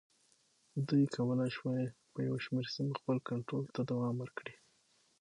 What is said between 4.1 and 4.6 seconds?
ورکړي.